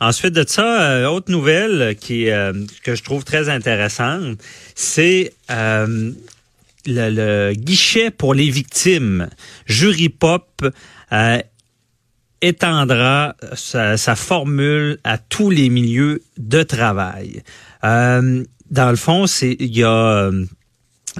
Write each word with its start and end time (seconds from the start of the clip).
Ensuite 0.00 0.34
de 0.34 0.44
ça, 0.46 0.82
euh, 0.82 1.06
autre 1.06 1.30
nouvelle 1.30 1.96
qui 1.98 2.30
euh, 2.30 2.52
que 2.82 2.94
je 2.94 3.02
trouve 3.02 3.24
très 3.24 3.48
intéressante, 3.48 4.38
c'est 4.74 5.32
euh, 5.50 6.12
le, 6.86 7.10
le, 7.10 7.52
guichet 7.54 8.10
pour 8.10 8.34
les 8.34 8.50
victimes. 8.50 9.28
Jury 9.66 10.08
Pop 10.08 10.66
étendra 12.42 13.36
sa, 13.54 13.96
sa, 13.96 14.16
formule 14.16 14.98
à 15.04 15.18
tous 15.18 15.50
les 15.50 15.70
milieux 15.70 16.20
de 16.36 16.62
travail. 16.62 17.42
dans 17.82 18.90
le 18.90 18.96
fond, 18.96 19.26
c'est 19.26 19.56
il 19.58 19.74
y 19.74 19.84
a 19.84 20.30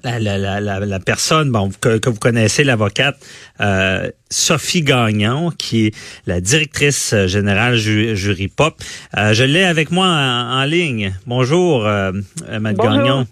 la, 0.04 0.18
la, 0.18 0.60
la, 0.60 0.80
la, 0.80 1.00
personne 1.00 1.50
bon, 1.50 1.70
que, 1.80 1.98
que 1.98 2.10
vous 2.10 2.18
connaissez, 2.18 2.64
l'avocate 2.64 3.16
euh, 3.60 4.10
Sophie 4.30 4.82
Gagnon, 4.82 5.50
qui 5.50 5.86
est 5.86 5.94
la 6.26 6.40
directrice 6.40 7.14
générale 7.26 7.76
ju 7.76 8.16
Jury 8.16 8.48
Pop. 8.48 8.80
Euh, 9.16 9.32
je 9.32 9.44
l'ai 9.44 9.64
avec 9.64 9.90
moi 9.90 10.06
en, 10.06 10.64
ligne. 10.64 11.14
Bonjour, 11.26 11.86
euh, 11.86 12.12
Gagnon. 12.48 13.26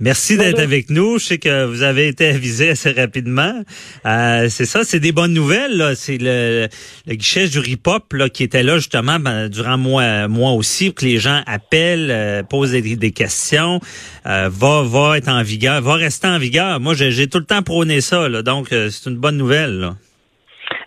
Merci 0.00 0.36
d'être 0.36 0.60
avec 0.60 0.90
nous. 0.90 1.18
Je 1.18 1.24
sais 1.24 1.38
que 1.38 1.64
vous 1.64 1.82
avez 1.82 2.06
été 2.06 2.28
avisé 2.28 2.70
assez 2.70 2.92
rapidement. 2.92 3.64
Euh, 4.06 4.48
c'est 4.48 4.64
ça, 4.64 4.84
c'est 4.84 5.00
des 5.00 5.10
bonnes 5.10 5.34
nouvelles. 5.34 5.94
C'est 5.96 6.18
le, 6.18 6.68
le, 7.06 7.14
guichet 7.16 7.48
du 7.48 7.58
RIPOP 7.58 8.12
là, 8.12 8.28
qui 8.28 8.44
était 8.44 8.62
là 8.62 8.76
justement 8.76 9.18
ben, 9.18 9.48
durant 9.48 9.76
moi, 9.76 10.28
moi 10.28 10.52
aussi, 10.52 10.94
que 10.94 11.04
les 11.04 11.18
gens 11.18 11.42
appellent, 11.46 12.12
euh, 12.12 12.44
posent 12.44 12.70
des, 12.70 12.94
des 12.94 13.10
questions, 13.10 13.80
euh, 14.26 14.48
va, 14.52 14.82
va 14.82 15.18
être 15.18 15.28
en 15.28 15.42
vigueur, 15.42 15.82
va 15.82 15.94
rester 15.94 16.28
en 16.28 16.38
vigueur. 16.38 16.78
Moi, 16.78 16.94
j'ai 16.94 17.26
tout 17.26 17.38
le 17.38 17.44
temps 17.44 17.62
prôné 17.62 18.00
ça, 18.00 18.28
là, 18.28 18.42
donc 18.42 18.72
euh, 18.72 18.90
c'est 18.90 19.10
une 19.10 19.16
bonne 19.16 19.36
nouvelle. 19.36 19.80
Là. 19.80 19.96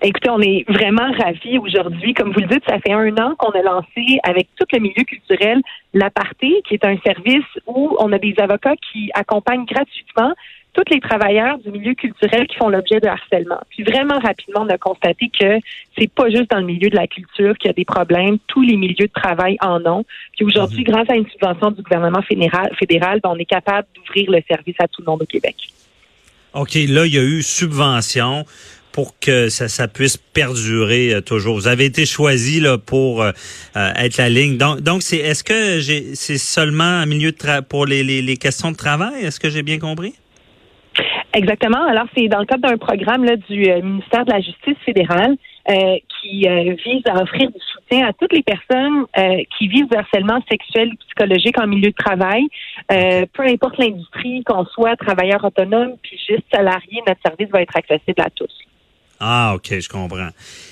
Écoutez, 0.03 0.31
on 0.31 0.41
est 0.41 0.65
vraiment 0.67 1.11
ravis 1.11 1.59
aujourd'hui. 1.59 2.15
Comme 2.15 2.31
vous 2.31 2.39
le 2.39 2.47
dites, 2.47 2.63
ça 2.67 2.79
fait 2.79 2.93
un 2.93 3.15
an 3.17 3.35
qu'on 3.37 3.51
a 3.51 3.61
lancé 3.61 4.19
avec 4.23 4.47
tout 4.57 4.65
le 4.73 4.79
milieu 4.79 5.03
culturel 5.03 5.61
l'Aparté, 5.93 6.63
qui 6.67 6.73
est 6.73 6.85
un 6.85 6.97
service 7.05 7.45
où 7.67 7.95
on 7.99 8.11
a 8.11 8.17
des 8.17 8.33
avocats 8.39 8.75
qui 8.91 9.11
accompagnent 9.13 9.66
gratuitement 9.66 10.33
tous 10.73 10.83
les 10.89 11.02
travailleurs 11.02 11.59
du 11.59 11.69
milieu 11.69 11.93
culturel 11.93 12.47
qui 12.47 12.55
font 12.55 12.69
l'objet 12.69 12.99
de 12.99 13.08
harcèlement. 13.08 13.59
Puis 13.69 13.83
vraiment 13.83 14.17
rapidement, 14.19 14.61
on 14.61 14.69
a 14.69 14.77
constaté 14.77 15.30
que 15.38 15.59
c'est 15.97 16.11
pas 16.11 16.30
juste 16.30 16.49
dans 16.49 16.59
le 16.59 16.65
milieu 16.65 16.89
de 16.89 16.95
la 16.95 17.08
culture 17.08 17.55
qu'il 17.58 17.67
y 17.67 17.69
a 17.69 17.73
des 17.73 17.86
problèmes, 17.86 18.38
tous 18.47 18.61
les 18.61 18.77
milieux 18.77 19.08
de 19.08 19.11
travail 19.13 19.58
en 19.61 19.86
ont. 19.86 20.05
Puis 20.36 20.45
aujourd'hui, 20.45 20.80
mhm. 20.80 20.93
grâce 20.93 21.09
à 21.09 21.15
une 21.15 21.30
subvention 21.30 21.71
du 21.71 21.83
gouvernement 21.83 22.21
fédéral, 22.23 22.71
fédéral 22.80 23.19
ben, 23.21 23.31
on 23.33 23.38
est 23.38 23.45
capable 23.45 23.88
d'ouvrir 23.93 24.31
le 24.31 24.41
service 24.47 24.75
à 24.80 24.88
tout 24.88 25.02
le 25.02 25.11
monde 25.11 25.21
au 25.21 25.25
Québec. 25.25 25.55
OK, 26.53 26.73
là, 26.73 27.05
il 27.05 27.13
y 27.13 27.19
a 27.19 27.23
eu 27.23 27.41
subvention 27.43 28.45
pour 28.92 29.17
que 29.20 29.50
ça, 29.50 29.88
puisse 29.88 30.17
perdurer 30.17 31.14
euh, 31.14 31.22
toujours. 31.22 31.56
Vous 31.56 31.67
avez 31.67 31.86
été 31.86 32.06
choisi 32.06 32.59
là 32.59 32.78
pour 32.78 33.22
euh, 33.22 33.31
euh, 33.75 33.92
être 33.95 34.17
la 34.17 34.30
ligne. 34.30 34.58
Donc, 34.58 34.81
donc 34.81 35.02
c'est 35.02 35.17
est-ce 35.17 35.44
que 35.44 35.80
j'ai 35.80 36.16
c'est 36.16 36.38
seulement 36.38 36.83
un 36.83 37.06
milieu 37.06 37.31
de 37.31 37.61
pour 37.61 37.86
les, 37.86 38.38
questions 38.38 38.72
de 38.72 38.78
travail? 38.78 39.23
Est-ce 39.23 39.39
que 39.39 39.50
j'ai 39.50 39.64
bien 39.64 39.80
compris? 39.80 40.14
Exactement. 41.33 41.83
Alors, 41.88 42.06
c'est 42.16 42.28
dans 42.28 42.39
le 42.39 42.45
cadre 42.45 42.67
d'un 42.67 42.78
programme 42.78 43.25
du 43.50 43.59
ministère 43.81 44.25
de 44.25 44.31
la 44.31 44.42
Justice 44.42 44.78
fédérale 44.86 45.38
qui 45.66 46.42
vise 46.42 47.03
à 47.08 47.22
offrir 47.22 47.50
du 47.50 47.59
soutien 47.73 48.08
à 48.08 48.14
toutes 48.14 48.33
les 48.33 48.44
personnes 48.44 49.05
qui 49.58 49.67
vivent 49.67 49.88
du 49.89 49.95
harcèlement 49.95 50.39
sexuel 50.50 50.89
ou 50.89 50.95
psychologique 51.05 51.58
en 51.58 51.67
milieu 51.67 51.92
de 51.92 51.95
travail, 51.95 52.44
peu 52.89 53.44
importe 53.44 53.78
l'industrie, 53.78 54.44
qu'on 54.44 54.66
soit 54.66 54.98
travailleur 54.98 55.44
autonome 55.45 55.95
puis 56.03 56.20
juste 56.28 56.44
salarié, 56.53 57.02
notre 57.08 57.22
service 57.26 57.50
va 57.50 57.61
être 57.61 57.78
accessible 57.78 58.22
à 58.22 58.30
tous. 58.30 58.52
Ah, 59.23 59.53
OK, 59.55 59.80
je 59.80 59.88
comprends. 59.88 60.30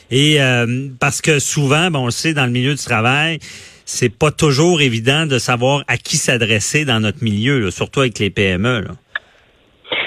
Et 0.09 0.42
euh, 0.42 0.88
parce 1.00 1.22
que 1.22 1.38
souvent, 1.38 1.92
bon, 1.92 2.00
on 2.00 2.05
le 2.05 2.11
sait, 2.11 2.33
dans 2.33 2.45
le 2.45 2.52
milieu 2.52 2.73
du 2.73 2.83
travail, 2.83 3.38
c'est 3.86 4.09
pas 4.09 4.31
toujours 4.31 4.81
évident 4.81 5.28
de 5.28 5.38
savoir 5.38 5.83
à 5.88 5.97
qui 5.97 6.17
s'adresser 6.17 6.83
dans 6.83 7.00
notre 7.00 7.23
milieu, 7.23 7.70
surtout 7.70 8.00
avec 8.00 8.17
les 8.17 8.31
PME. 8.31 8.81
Là. 8.81 8.92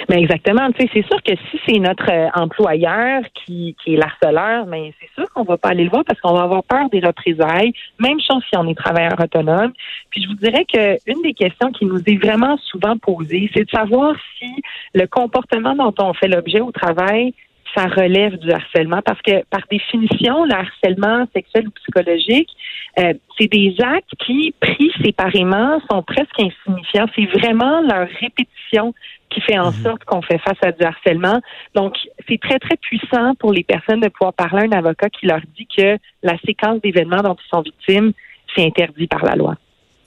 Ben 0.09 0.19
exactement. 0.19 0.69
C'est 0.77 1.07
sûr 1.07 1.23
que 1.23 1.33
si 1.51 1.61
c'est 1.67 1.79
notre 1.79 2.11
euh, 2.11 2.29
employeur 2.35 3.23
qui, 3.35 3.77
qui 3.83 3.95
est 3.95 3.97
l'harceleur, 3.97 4.67
ben, 4.67 4.91
c'est 5.01 5.11
sûr 5.15 5.33
qu'on 5.33 5.45
va 5.45 5.57
pas 5.57 5.71
aller 5.71 5.85
le 5.85 5.91
voir 5.91 6.03
parce 6.05 6.21
qu'on 6.21 6.35
va 6.35 6.43
avoir 6.43 6.65
peur 6.65 6.91
des 6.91 7.01
représailles. 7.01 7.73
Même 7.99 8.19
chose 8.21 8.43
si 8.51 8.57
on 8.59 8.69
est 8.69 8.75
travailleur 8.75 9.19
autonome. 9.19 9.73
Puis 10.11 10.23
je 10.23 10.29
vous 10.29 10.35
dirais 10.35 10.65
que 10.71 10.99
une 11.07 11.23
des 11.23 11.35
questions 11.35 11.71
qui 11.71 11.87
nous 11.87 12.01
est 12.05 12.23
vraiment 12.23 12.57
souvent 12.59 12.99
posée, 12.99 13.51
c'est 13.55 13.65
de 13.65 13.71
savoir 13.71 14.15
si 14.39 14.51
le 14.95 15.07
comportement 15.07 15.75
dont 15.75 15.95
on 15.99 16.13
fait 16.15 16.29
l'objet 16.29 16.61
au 16.61 16.73
travail 16.73 17.33
ça 17.75 17.87
relève 17.87 18.37
du 18.39 18.51
harcèlement 18.51 19.01
parce 19.05 19.21
que 19.23 19.45
par 19.51 19.63
définition, 19.71 20.45
le 20.45 20.55
harcèlement 20.55 21.27
sexuel 21.35 21.69
ou 21.69 21.71
psychologique, 21.71 22.51
euh, 22.99 23.15
c'est 23.39 23.51
des 23.51 23.75
actes 23.83 24.11
qui, 24.19 24.55
pris 24.61 24.91
séparément, 25.03 25.81
sont 25.91 26.03
presque 26.03 26.39
insignifiants. 26.39 27.07
C'est 27.15 27.27
vraiment 27.39 27.81
leur 27.81 28.09
répétition 28.21 28.95
qui 29.31 29.41
fait 29.41 29.59
en 29.59 29.73
mhm. 29.73 29.83
sorte 29.83 30.05
qu'on 30.05 30.23
fait 30.23 30.39
face 30.39 30.59
à 30.63 30.73
du 30.73 30.85
harcèlement. 30.85 31.41
Donc, 31.75 31.97
c'est 32.29 32.41
très, 32.41 32.59
très 32.59 32.77
puissant 32.77 33.35
pour 33.37 33.53
les 33.53 33.65
personnes 33.65 34.01
de 34.01 34.09
pouvoir 34.09 34.35
parler 34.35 34.63
à 34.63 34.77
un 34.77 34.79
avocat 34.79 35.09
qui 35.09 35.27
leur 35.27 35.41
dit 35.57 35.67
que 35.75 35.97
la 36.23 36.37
séquence 36.45 36.81
d'événements 36.83 37.23
dont 37.23 37.35
ils 37.35 37.49
sont 37.49 37.63
victimes, 37.63 38.13
c'est 38.55 38.65
interdit 38.65 39.07
par 39.07 39.25
la 39.25 39.35
loi. 39.35 39.57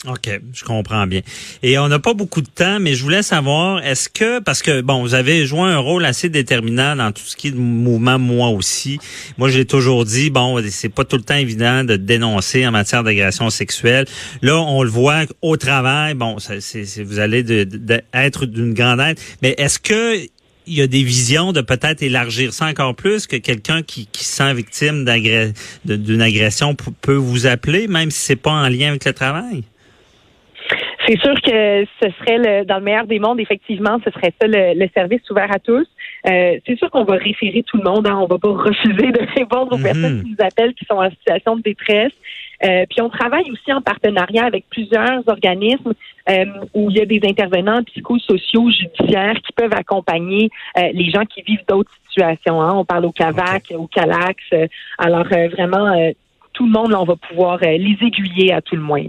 OK, 0.07 0.39
je 0.53 0.63
comprends 0.63 1.07
bien. 1.07 1.21
Et 1.63 1.79
on 1.79 1.88
n'a 1.88 1.99
pas 1.99 2.13
beaucoup 2.13 2.41
de 2.41 2.49
temps, 2.49 2.79
mais 2.79 2.93
je 2.93 3.01
voulais 3.01 3.23
savoir, 3.23 3.83
est-ce 3.83 4.07
que, 4.07 4.39
parce 4.39 4.61
que, 4.61 4.81
bon, 4.81 5.01
vous 5.01 5.16
avez 5.16 5.45
joué 5.45 5.61
un 5.61 5.79
rôle 5.79 6.05
assez 6.05 6.29
déterminant 6.29 6.95
dans 6.95 7.11
tout 7.11 7.23
ce 7.23 7.35
qui 7.35 7.47
est 7.47 7.55
mouvement, 7.55 8.19
moi 8.19 8.49
aussi. 8.49 8.99
Moi, 9.38 9.49
j'ai 9.49 9.66
toujours 9.66 10.05
dit, 10.05 10.29
bon, 10.29 10.61
c'est 10.69 10.89
pas 10.89 11.05
tout 11.05 11.17
le 11.17 11.23
temps 11.23 11.35
évident 11.35 11.83
de 11.83 11.95
dénoncer 11.95 12.67
en 12.67 12.71
matière 12.71 13.03
d'agression 13.03 13.49
sexuelle. 13.49 14.05
Là, 14.41 14.59
on 14.59 14.83
le 14.83 14.89
voit 14.89 15.23
au 15.41 15.57
travail, 15.57 16.13
bon, 16.13 16.37
c'est, 16.39 17.03
vous 17.03 17.19
allez 17.19 17.66
être 18.13 18.45
d'une 18.45 18.73
grande 18.73 18.99
aide, 18.99 19.19
mais 19.41 19.55
est-ce 19.57 19.79
que 19.79 20.17
il 20.67 20.73
y 20.73 20.81
a 20.81 20.87
des 20.87 21.03
visions 21.03 21.51
de 21.53 21.61
peut-être 21.61 22.01
élargir 22.01 22.51
ça 22.51 22.66
encore 22.66 22.95
plus, 22.95 23.27
que 23.27 23.35
quelqu'un 23.35 23.83
qui, 23.83 24.07
qui 24.11 24.23
se 24.23 24.37
sent 24.37 24.53
victime 24.55 25.05
d'une 25.85 26.22
agression 26.22 26.75
peut 26.75 27.13
vous 27.13 27.45
appeler, 27.45 27.87
même 27.87 28.09
si 28.09 28.19
c'est 28.19 28.35
pas 28.35 28.51
en 28.51 28.67
lien 28.67 28.89
avec 28.89 29.05
le 29.05 29.13
travail? 29.13 29.63
C'est 31.07 31.19
sûr 31.19 31.35
que 31.41 31.85
ce 32.01 32.09
serait 32.19 32.38
le, 32.38 32.66
dans 32.66 32.77
le 32.77 32.83
meilleur 32.83 33.05
des 33.05 33.19
mondes, 33.19 33.39
effectivement, 33.39 33.97
ce 34.03 34.11
serait 34.11 34.33
ça 34.41 34.47
le, 34.47 34.88
service 34.93 35.29
ouvert 35.29 35.51
à 35.51 35.59
tous. 35.59 35.88
Euh, 36.27 36.57
c'est 36.66 36.77
sûr 36.77 36.89
qu'on 36.89 37.03
va 37.03 37.16
référer 37.16 37.63
tout 37.63 37.77
le 37.77 37.83
monde, 37.83 38.07
hein, 38.07 38.17
on 38.19 38.25
va 38.25 38.39
pas 38.39 38.49
refuser 38.53 39.11
de 39.11 39.19
répondre 39.35 39.73
aux 39.73 39.77
mhm. 39.77 39.83
personnes 39.83 40.23
qui 40.23 40.29
nous 40.31 40.45
appellent 40.45 40.73
qui 40.73 40.85
sont 40.85 40.95
en 40.95 41.09
situation 41.09 41.57
de 41.57 41.61
détresse. 41.61 42.13
Euh, 42.63 42.85
puis 42.89 43.01
on 43.01 43.09
travaille 43.09 43.51
aussi 43.51 43.71
en 43.71 43.81
partenariat 43.81 44.45
avec 44.45 44.66
plusieurs 44.69 45.27
organismes 45.27 45.93
euh, 46.29 46.45
où 46.73 46.89
il 46.89 46.97
y 46.97 47.01
a 47.01 47.05
des 47.05 47.19
intervenants 47.23 47.83
psychosociaux, 47.83 48.72
judiciaires 48.72 49.35
qui 49.45 49.53
peuvent 49.53 49.73
accompagner 49.75 50.49
les 50.75 51.11
gens 51.11 51.25
qui 51.25 51.41
vivent 51.43 51.66
d'autres 51.67 51.91
situations. 52.07 52.61
Hein. 52.61 52.73
On 52.73 52.85
parle 52.85 53.05
au 53.05 53.11
CAVAC, 53.11 53.73
au 53.77 53.87
CALAX. 53.87 54.41
alors 54.97 55.25
vraiment, 55.25 56.11
tout 56.53 56.66
le 56.66 56.72
monde, 56.72 56.91
là, 56.91 57.01
on 57.01 57.05
va 57.05 57.16
pouvoir 57.16 57.59
les 57.59 57.97
aiguiller 58.01 58.53
à 58.53 58.61
tout 58.61 58.75
le 58.75 58.81
moins. 58.81 59.03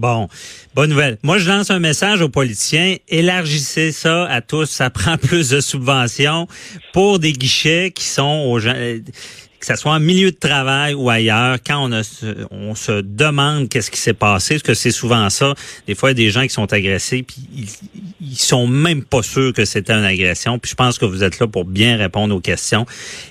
Bon, 0.00 0.28
bonne 0.74 0.88
nouvelle. 0.88 1.18
Moi, 1.22 1.36
je 1.36 1.46
lance 1.46 1.70
un 1.70 1.78
message 1.78 2.22
aux 2.22 2.30
politiciens. 2.30 2.96
Élargissez 3.08 3.92
ça 3.92 4.24
à 4.24 4.40
tous. 4.40 4.64
Ça 4.64 4.88
prend 4.90 5.18
plus 5.18 5.50
de 5.50 5.60
subventions 5.60 6.48
pour 6.94 7.18
des 7.18 7.34
guichets 7.34 7.92
qui 7.94 8.06
sont 8.06 8.46
aux 8.48 8.58
gens 8.58 8.72
que 8.72 9.66
ce 9.66 9.76
soit 9.76 9.92
en 9.92 10.00
milieu 10.00 10.30
de 10.30 10.36
travail 10.36 10.94
ou 10.94 11.10
ailleurs, 11.10 11.58
quand 11.64 11.90
on 12.50 12.74
se 12.74 13.02
demande 13.02 13.68
qu'est-ce 13.68 13.90
qui 13.90 14.00
s'est 14.00 14.14
passé, 14.14 14.54
parce 14.54 14.62
que 14.62 14.72
c'est 14.72 14.90
souvent 14.90 15.28
ça. 15.28 15.54
Des 15.86 15.94
fois, 15.94 16.12
il 16.12 16.18
y 16.18 16.22
a 16.22 16.24
des 16.24 16.30
gens 16.30 16.42
qui 16.44 16.48
sont 16.48 16.72
agressés, 16.72 17.22
puis 17.22 17.46
ils, 17.54 17.68
ils 18.20 18.38
sont 18.38 18.66
même 18.66 19.02
pas 19.02 19.22
sûrs 19.22 19.52
que 19.52 19.64
c'était 19.64 19.92
une 19.92 20.04
agression. 20.04 20.58
Puis 20.58 20.70
je 20.70 20.74
pense 20.74 20.98
que 20.98 21.04
vous 21.04 21.24
êtes 21.24 21.38
là 21.40 21.46
pour 21.46 21.64
bien 21.64 21.96
répondre 21.96 22.34
aux 22.34 22.40
questions 22.40 22.86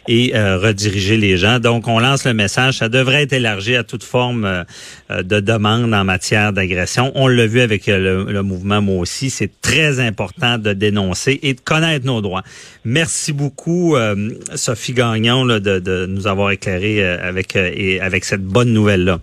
et 0.08 0.36
euh, 0.36 0.58
rediriger 0.58 1.18
les 1.18 1.38
gens. 1.38 1.60
Donc, 1.60 1.88
on 1.88 2.00
lance 2.00 2.26
le 2.26 2.34
message. 2.34 2.78
Ça 2.78 2.90
devrait 2.90 3.24
être 3.24 3.34
élargi 3.34 3.76
à 3.76 3.84
toute 3.84 4.04
forme 4.04 4.46
euh, 4.46 5.24
de 5.24 5.40
demande 5.40 5.94
en 5.94 6.04
matière 6.04 6.54
d'agression. 6.54 7.12
On 7.16 7.28
l'a 7.28 7.48
vu 7.48 7.62
avec 7.62 7.88
le, 7.88 8.24
le 8.24 8.44
mouvement 8.44 8.82
Moi 8.82 8.98
aussi. 8.98 9.30
C'est 9.30 9.62
très 9.62 10.00
important 10.00 10.58
de 10.58 10.74
dénoncer 10.74 11.40
et 11.44 11.54
de 11.54 11.62
connaître 11.62 12.06
nos 12.06 12.22
droits. 12.22 12.44
Merci 12.86 13.34
beaucoup, 13.34 13.96
euh, 13.96 14.30
Sophie 14.56 14.94
Gagnon, 14.94 15.44
là, 15.44 15.60
de, 15.60 15.80
de 15.80 16.06
nous 16.06 16.28
avoir 16.28 16.52
éclairé 16.52 17.04
euh, 17.04 17.18
avec, 17.22 17.56
euh, 17.56 17.72
et 17.74 18.00
avec 18.00 18.26
cette 18.26 18.44
bonne 18.44 18.74
nouvelle-là. 18.74 19.20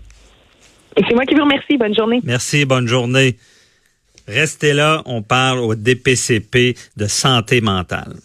Et 0.96 1.02
c'est 1.08 1.14
moi 1.14 1.24
qui 1.24 1.34
vous 1.34 1.42
remercie. 1.42 1.76
Bonne 1.76 1.94
journée. 1.94 2.20
Merci, 2.24 2.64
bonne 2.64 2.86
journée. 2.86 3.36
Restez 4.26 4.73
là, 4.73 5.02
on 5.06 5.23
parle 5.23 5.58
au 5.58 5.75
DPCP 5.75 6.76
de 6.96 7.06
santé 7.06 7.61
mentale. 7.61 8.17